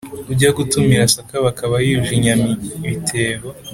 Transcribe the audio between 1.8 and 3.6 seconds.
yujuje inyama ibitebo.